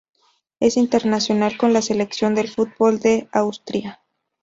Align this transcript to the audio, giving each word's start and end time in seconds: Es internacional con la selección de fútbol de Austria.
Es 0.59 0.77
internacional 0.77 1.57
con 1.57 1.73
la 1.73 1.83
selección 1.83 2.33
de 2.33 2.47
fútbol 2.47 2.99
de 2.99 3.29
Austria. 3.31 4.01